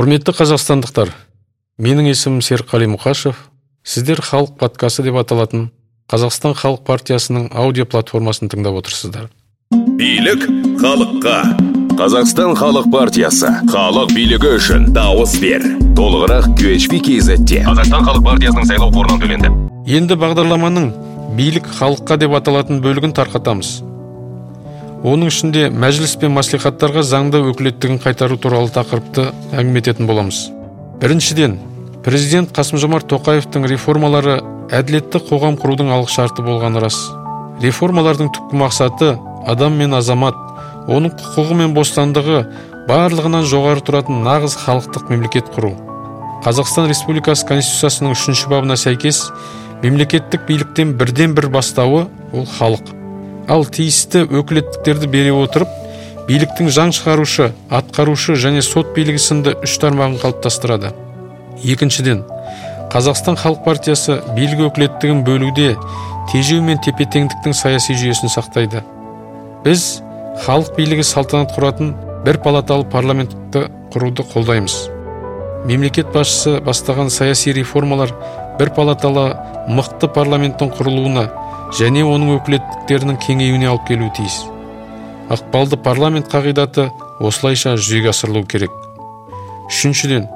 құрметті 0.00 0.32
қазақстандықтар 0.32 1.10
менің 1.84 2.06
есімім 2.08 2.38
серікқали 2.40 2.86
мұқашев. 2.88 3.36
Сіздер 3.84 4.22
халық 4.24 4.54
подкасты 4.56 5.02
деп 5.04 5.18
аталатын 5.20 5.66
қазақстан 6.08 6.54
халық 6.56 6.86
партиясының 6.86 7.50
аудио 7.52 7.84
платформасын 7.84 8.48
тыңдап 8.48 8.78
отырсыздар. 8.80 9.26
Билік 10.00 10.46
халыққа. 10.80 11.34
Қазақстан 12.00 12.56
халық 12.56 12.88
партиясы. 12.94 13.52
Халық 13.68 14.14
билігі 14.16 14.54
үшін 14.56 14.88
дауыс 14.96 15.36
бер. 15.42 15.68
Толығырақ 16.00 16.48
qhp 16.56 17.02
kzте 17.04 17.60
қазақстан 17.68 18.08
халық 18.08 18.24
партиясының 18.30 18.72
сайлау 18.72 18.96
қорынан 18.96 19.20
төленді. 19.20 19.52
Енді 19.84 20.16
бағдарламаның 20.16 20.90
билік 21.36 21.68
халыққа 21.76 22.22
деп 22.24 22.40
аталатын 22.40 22.80
бөлігін 22.80 23.12
тарқатамыз. 23.20 23.82
Оның 25.00 25.30
ішінде 25.32 25.68
мәжіліс 25.72 26.18
пен 26.20 26.34
мәслихаттарға 26.36 27.00
заңды 27.06 27.40
өкілеттігін 27.50 28.00
қайтару 28.02 28.36
туралы 28.36 28.68
тақырыпты 28.74 29.30
әңгіме 29.56 29.80
ететін 29.80 30.08
боламыз. 30.10 30.50
Біріншіден 31.00 31.56
президент 32.04 32.52
қасым 32.52 32.76
жомарт 32.82 33.08
тоқаевтың 33.08 33.64
реформалары 33.70 34.42
әділетті 34.68 35.22
қоғам 35.30 35.56
құрудың 35.60 35.88
алғышарты 35.96 36.44
болғаны 36.44 36.84
рас. 36.84 36.98
Реформалардың 37.64 38.28
түпкі 38.36 38.60
мақсаты 38.60 39.14
адам 39.48 39.80
мен 39.80 39.96
азамат 39.96 40.36
оның 40.84 41.16
құқығы 41.16 41.58
мен 41.62 41.74
бостандығы 41.76 42.44
барлығынан 42.88 43.48
жоғары 43.48 43.80
тұратын 43.80 44.20
нағыз 44.26 44.60
халықтық 44.66 45.08
мемлекет 45.14 45.48
құру. 45.56 45.72
Қазақстан 46.44 46.92
республикасы 46.92 47.48
конституциясының 47.48 48.16
үшінші 48.16 48.52
бабына 48.52 48.76
сәйкес 48.80 49.26
мемлекеттік 49.82 50.48
биліктен 50.48 50.96
бірден 51.00 51.36
бір 51.36 51.48
бастауы 51.52 52.08
ол 52.32 52.48
халық. 52.58 52.99
Ал 53.50 53.64
тиісті 53.66 54.24
өкілеттіктерді 54.30 55.08
бере 55.10 55.32
отырып 55.34 55.70
биліктің 56.28 56.68
заң 56.70 56.92
шығарушы 56.94 57.48
атқарушы 57.74 58.36
және 58.38 58.62
сот 58.62 58.92
билігі 58.94 59.18
сынды 59.18 59.56
үш 59.66 59.74
тармағын 59.82 60.20
қалыптастырады. 60.22 60.92
Екіншіден 61.66 62.22
қазақстан 62.92 63.38
халық 63.40 63.64
партиясы 63.64 64.20
билік 64.36 64.68
өкілеттігін 64.68 65.24
бөлуде 65.26 65.74
тежеу 66.30 66.62
мен 66.62 66.78
тепе 66.84 67.08
теңдіктің 67.10 67.56
саяси 67.58 67.98
жүйесін 67.98 68.30
сақтайды. 68.30 68.84
Біз 69.64 70.00
халық 70.46 70.76
билігі 70.78 71.04
салтанат 71.10 71.50
құратын 71.56 71.92
бір 72.24 72.38
палаталы 72.44 72.86
парламентті 72.92 73.66
құруды 73.90 74.26
қолдаймыз. 74.30 74.78
Мемлекет 75.66 76.14
басшысы 76.14 76.60
бастаған 76.64 77.10
саяси 77.10 77.52
реформалар 77.52 78.14
бір 78.60 78.70
палаталы 78.76 79.32
мықты 79.68 80.08
парламенттің 80.14 80.70
құрылуына 80.78 81.26
және 81.76 82.02
оның 82.02 82.36
өкілеттіктерінің 82.38 83.18
кеңеюіне 83.22 83.68
алып 83.70 83.86
келуі 83.88 84.10
тиіс. 84.16 84.42
Ықпалды 85.30 85.78
парламент 85.78 86.30
қағидаты 86.32 86.88
осылайша 87.22 87.76
жүзеге 87.78 88.10
асырылуы 88.10 88.48
керек. 88.50 88.72
Үшіншіден 89.70 90.26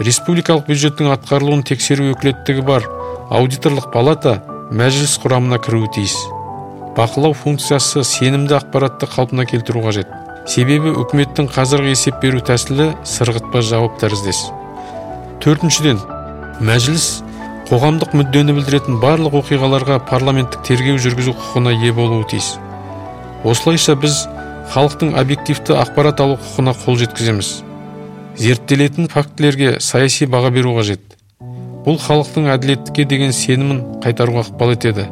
республикалық 0.00 0.68
бюджеттің 0.70 1.12
атқарылуын 1.12 1.64
тексеру 1.68 2.08
өкілеттігі 2.14 2.64
бар 2.64 2.86
аудиторлық 3.28 3.90
палата 3.92 4.38
мәжіліс 4.72 5.18
құрамына 5.20 5.60
кіруі 5.60 5.90
тиіс. 5.92 6.16
Бақылау 6.96 7.36
функциясы 7.36 8.04
сенімді 8.08 8.56
ақпаратты 8.56 9.08
қалпына 9.12 9.44
келтіру 9.44 9.84
қажет. 9.84 10.08
Себебі 10.48 10.94
үкіметтің 11.02 11.50
қазіргі 11.52 11.92
есеп 11.92 12.22
беру 12.22 12.40
тәсілі 12.40 12.94
сырғытпа 13.04 13.60
жауап 13.60 13.98
тәріздес. 14.00 14.46
Төртіншіден 15.44 16.00
мәжіліс 16.64 17.25
қоғамдық 17.66 18.12
мүддені 18.14 18.54
білдіретін 18.54 19.00
барлық 19.02 19.40
оқиғаларға 19.40 19.96
парламенттік 20.06 20.62
тергеу 20.68 21.00
жүргізу 21.02 21.32
құқығына 21.34 21.72
ие 21.74 21.90
болуы 21.90 22.22
тиіс. 22.30 22.52
Осылайша 23.42 23.96
біз 23.98 24.20
халықтың 24.70 25.16
объективті 25.18 25.74
ақпарат 25.74 26.22
алу 26.22 26.36
құқығына 26.38 26.76
қол 26.84 27.00
жеткіземіз. 27.00 27.50
Зерттелетін 28.38 29.10
фактілерге 29.10 29.80
саяси 29.82 30.30
баға 30.30 30.52
беру 30.54 30.76
қажет. 30.78 31.02
Бұл 31.82 31.98
халықтың 32.06 32.46
әділеттікке 32.54 33.08
деген 33.10 33.34
сенімін 33.34 33.82
қайтаруға 34.04 34.46
ықпал 34.46 34.76
етеді. 34.76 35.08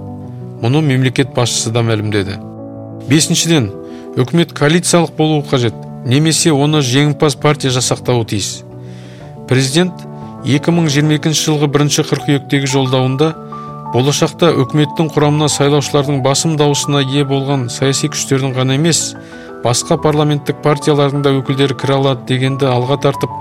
Мұны 0.63 0.79
мемлекет 0.87 1.35
басшысы 1.35 1.75
да 1.75 1.83
мәлімдеді. 1.83 2.39
Бесіншіден 3.11 3.71
үкімет 4.15 4.55
коалициялық 4.55 5.17
болуы 5.19 5.43
қажет. 5.51 5.75
Немесе 6.07 6.55
оны 6.55 6.87
жеңімпаз 6.87 7.35
партия 7.35 7.75
жасақтауы 7.75 8.29
тиіс. 8.31 8.63
Президент 9.49 10.07
2022 10.45 11.33
жылғы 11.33 11.71
бірінші 11.73 12.03
қыркүйектегі 12.05 12.69
жолдауында 12.69 13.31
болашақта 13.95 14.51
үкіметтің 14.61 15.09
құрамына 15.15 15.49
сайлаушылардың 15.49 16.19
басым 16.27 16.59
дауысына 16.61 17.01
ие 17.01 17.25
болған 17.25 17.71
саяси 17.73 18.11
күштердің 18.13 18.53
ғана 18.59 18.77
емес 18.77 19.15
басқа 19.65 19.97
парламенттік 20.05 20.61
партиялардың 20.67 21.25
да 21.25 21.33
өкілдері 21.39 21.79
кіре 21.81 21.97
алады 21.97 22.29
дегенді 22.29 22.69
алға 22.69 23.01
тартып 23.07 23.33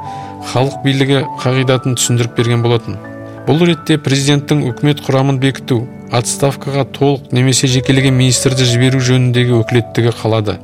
халық 0.54 0.80
билігі 0.86 1.26
қағидатын 1.44 2.00
түсіндіріп 2.00 2.40
берген 2.40 2.64
болатын. 2.64 2.96
Бұл 3.44 3.66
ретте 3.68 4.00
президенттің 4.00 4.64
үкімет 4.72 5.04
құрамын 5.04 5.44
бекіту 5.44 5.82
отставкаға 6.16 6.88
толық 6.96 7.34
немесе 7.36 7.68
жекелеген 7.68 8.16
министрді 8.16 8.64
жіберу 8.64 9.04
жөніндегі 9.04 9.60
өкілеттігі 9.60 10.16
қалады. 10.24 10.62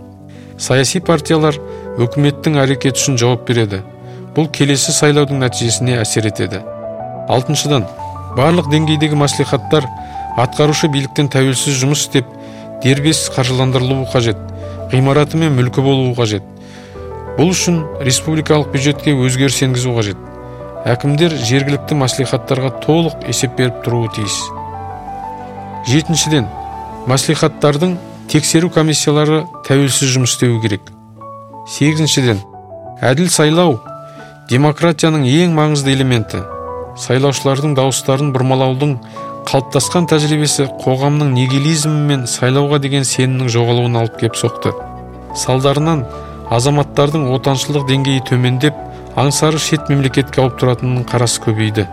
Саяси 0.56 1.04
партиялар 1.04 1.60
үкіметтің 2.00 2.62
әрекеті 2.64 2.96
үшін 2.96 3.20
жауап 3.20 3.48
береді. 3.50 3.84
Бұл 4.36 4.50
келесі 4.54 4.94
сайлаудың 4.96 5.42
нәтижесіне 5.44 5.98
әсер 6.02 6.28
етеді. 6.30 6.62
Алтыншыдан 7.30 7.88
барлық 8.38 8.70
деңгейдегі 8.72 9.18
мәслихаттар 9.20 9.88
атқарушы 10.40 10.90
биліктен 10.94 11.30
тәуелсіз 11.34 11.80
жұмыс 11.82 12.06
істеп 12.06 12.30
дербес 12.84 13.26
қаржыландырылуы 13.36 14.08
қажет 14.14 14.40
ғимараты 14.92 15.38
мен 15.38 15.56
мүлкі 15.58 15.84
болуы 15.86 16.14
қажет. 16.18 16.44
Бұл 17.38 17.54
үшін 17.54 17.82
республикалық 18.06 18.72
бюджетке 18.74 19.14
өзгеріс 19.14 19.62
енгізу 19.68 19.94
қажет. 19.98 20.22
Әкімдер 20.90 21.36
жергілікті 21.36 21.98
мәслихаттарға 22.00 22.72
толық 22.86 23.28
есеп 23.30 23.58
беріп 23.58 23.84
тұруы 23.86 24.10
тиіс. 24.16 24.38
Жетіншіден 25.90 26.48
мәслихаттардың 27.10 27.98
тексеру 28.32 28.70
комиссиялары 28.74 29.44
тәуелсіз 29.68 30.16
жұмыс 30.16 30.36
істеуі 30.36 30.62
керек. 30.64 30.90
Сегізіншіден 31.70 32.42
әділ 33.06 33.30
сайлау 33.34 33.78
демократияның 34.50 35.28
ең 35.30 35.52
маңызды 35.54 35.92
элементі 35.94 36.40
сайлаушылардың 36.98 37.76
дауыстарын 37.78 38.32
бұрмалаудың 38.34 38.96
қалыптасқан 39.46 40.08
тәжірибесі 40.10 40.66
қоғамның 40.82 41.36
нигилизмі 41.36 42.00
мен 42.08 42.24
сайлауға 42.32 42.80
деген 42.82 43.06
сенімнің 43.06 43.52
жоғалуына 43.54 44.02
алып 44.02 44.18
кеп 44.24 44.40
соқты. 44.40 44.72
Салдарынан 45.38 46.02
азаматтардың 46.50 47.28
отаншылдық 47.36 47.86
деңгейі 47.92 48.24
төмендеп 48.32 48.80
аңсары 49.22 49.62
шет 49.62 49.86
мемлекетке 49.94 50.42
ауып 50.42 50.58
тұратынының 50.64 51.06
қарасы 51.14 51.44
көбейді. 51.46 51.86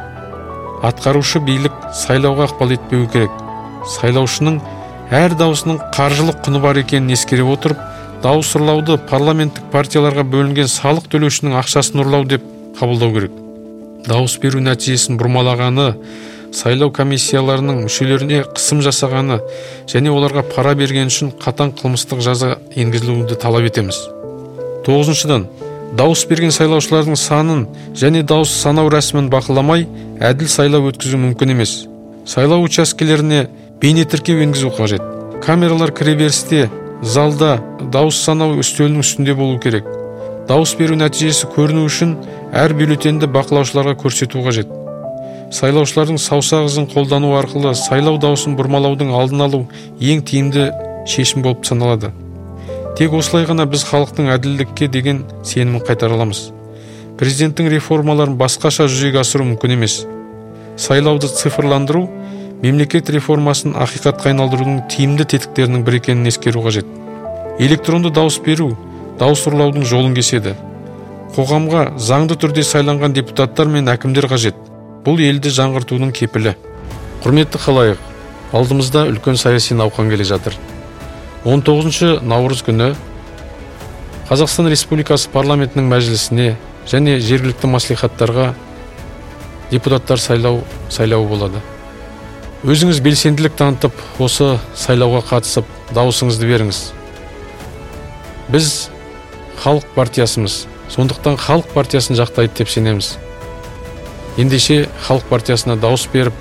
Атқарушы 0.89 1.45
билік 1.45 1.77
сайлауға 2.06 2.49
ықпал 2.49 2.72
етпеуі 2.78 3.11
керек. 3.12 3.37
Сайлаушының 3.99 4.62
әр 5.12 5.37
даусының 5.37 5.83
қаржылық 5.93 6.41
құны 6.49 6.65
бар 6.65 6.81
екенін 6.81 7.12
ескере 7.19 7.45
отырып 7.45 7.84
дауыс 8.22 8.53
ұрлауды 8.56 8.97
парламенттік 9.10 9.69
партияларға 9.72 10.25
бөлінген 10.31 10.71
салық 10.71 11.09
төлеушінің 11.12 11.56
ақшасын 11.60 12.00
ұрлау 12.03 12.25
деп 12.28 12.44
қабылдау 12.78 13.12
керек. 13.15 13.34
Дауыс 14.06 14.37
беру 14.41 14.62
нәтижесін 14.65 15.19
бұрмалағаны 15.21 15.88
сайлау 16.56 16.93
комиссияларының 16.94 17.82
мүшелеріне 17.84 18.44
қысым 18.56 18.81
жасағаны 18.87 19.41
және 19.91 20.12
оларға 20.15 20.44
пара 20.54 20.75
берген 20.78 21.10
үшін 21.10 21.32
қатаң 21.43 21.75
қылмыстық 21.81 22.22
жаза 22.25 22.56
енгізілуді 22.75 23.37
талап 23.43 23.69
етеміз. 23.69 23.99
Тоғызыншыдан 24.87 25.47
дауыс 25.98 26.25
берген 26.31 26.54
сайлаушылардың 26.54 27.19
санын 27.21 27.66
және 27.98 28.22
дауыс 28.22 28.54
санау 28.62 28.88
рәсімін 28.94 29.28
бақыламай 29.33 29.87
әділ 30.21 30.48
сайлау 30.48 30.88
өткізу 30.93 31.21
мүмкін 31.21 31.53
емес. 31.56 31.84
Сайлау 32.27 32.65
учаскелеріне 32.65 33.47
бейнетіркеу 33.83 34.41
енгізу 34.47 34.72
қажет. 34.78 35.03
Камералар 35.44 35.93
кіреберісте 35.93 36.71
залда 37.03 37.59
дауыс 37.93 38.19
санау 38.23 38.57
үстелінің 38.61 39.05
үстінде 39.05 39.34
болу 39.34 39.59
керек. 39.61 39.87
Дауыс 40.49 40.75
беру 40.79 40.97
нәтижесі 40.97 41.49
көріну 41.53 41.87
үшін 41.89 42.17
әр 42.55 42.75
бюллетенді 42.79 43.29
бақылаушыларға 43.34 43.97
көрсету 44.01 44.45
қажет. 44.47 44.71
Сайлаушылардың 45.54 46.19
саусақ 46.22 46.66
ізін 46.71 46.89
қолдану 46.91 47.37
арқылы 47.39 47.75
сайлау 47.78 48.19
дауысын 48.22 48.57
бұрмалаудың 48.59 49.15
алдын 49.15 49.47
алу 49.47 49.63
ең 50.01 50.25
тиімді 50.27 50.71
шешім 51.07 51.47
болып 51.47 51.66
саналады. 51.66 52.13
Тек 52.99 53.15
осылай 53.15 53.47
ғана 53.47 53.66
біз 53.71 53.87
халықтың 53.87 54.33
әділдікке 54.34 54.89
деген 54.89 55.25
сенімін 55.45 55.84
қайтара 55.87 56.16
аламыз 56.19 56.49
президенттің 57.16 57.71
реформаларын 57.72 58.37
басқаша 58.37 58.87
жүзеге 58.91 59.22
асыру 59.22 59.47
мүмкін 59.49 59.72
емес. 59.77 60.03
Сайлауды 60.77 61.31
цифрландыру 61.33 62.04
мемлекет 62.62 63.10
реформасын 63.12 63.74
ақиқатқа 63.76 64.30
айналдырудың 64.30 64.86
тиімді 64.92 65.26
тетіктерінің 65.32 65.84
бірі 65.84 66.00
екенін 66.00 66.30
ескеру 66.30 66.62
қажет. 66.64 66.86
Электронды 67.58 68.10
дауыс 68.10 68.38
беру 68.44 68.70
дауыс 69.20 69.44
ұрлаудың 69.48 69.84
жолын 69.84 70.14
кеседі. 70.16 70.54
Қоғамға 71.36 71.98
заңды 72.00 72.36
түрде 72.41 72.64
сайланған 72.64 73.16
депутаттар 73.16 73.68
мен 73.68 73.88
әкімдер 73.92 74.28
қажет. 74.30 74.56
Бұл 75.04 75.20
елді 75.20 75.53
жаңғыртудың 75.53 76.12
кепілі. 76.16 76.56
Құрметті 77.24 77.60
халайық 77.60 78.00
алдымызда 78.56 79.04
үлкен 79.10 79.36
саяси 79.36 79.76
науқан 79.76 80.10
келе 80.10 80.24
жатыр. 80.24 80.56
19 81.44 82.22
наурыз 82.26 82.64
күні 82.66 82.94
қазақстан 84.30 84.70
республикасы 84.72 85.30
парламентінің 85.30 85.92
мәжілісіне 85.92 86.48
және 86.91 87.20
жергілікті 87.20 87.70
маслихаттарға 87.70 88.53
депутаттар 89.70 90.18
сайлау 90.18 90.62
сайлауы 90.88 91.28
болады. 91.28 91.62
Өзіңіз 92.66 92.98
белсенділік 92.98 93.54
танытып 93.54 93.95
осы 94.18 94.57
сайлауға 94.74 95.21
қатысып 95.28 95.68
дауысыңызды 95.95 96.48
беріңіз. 96.51 96.80
Біз 98.51 98.71
халық 99.63 99.86
партиясымыз 99.95 100.57
сондықтан 100.91 101.39
халық 101.39 101.71
партиясын 101.77 102.18
жақтайды 102.18 102.59
деп 102.59 102.72
сенеміз. 102.72 103.13
Ендеше 104.36 104.89
халық 105.07 105.28
партиясына 105.30 105.77
дауыс 105.78 106.09
беріп 106.10 106.34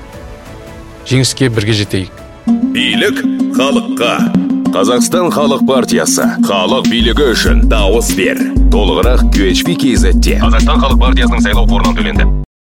жеңіске 1.06 1.52
бірге 1.54 1.78
жетейік. 1.78 2.24
Билік 2.74 3.22
халыққа. 3.60 4.16
Қазақстан 4.74 5.30
халық 5.32 5.62
партиясы. 5.70 6.26
Халық 6.50 6.90
билігі 6.90 7.30
үшін 7.36 7.68
дауыс 7.70 8.10
бер. 8.18 8.42
Толығырақ 8.74 9.30
qhp 9.30 9.78
kzте 9.78 10.42
қазақстан 10.42 10.82
халық 10.82 11.00
партиясының 11.06 11.46
сайлау 11.46 11.70
қорынан 11.70 12.02
төленді. 12.02 12.45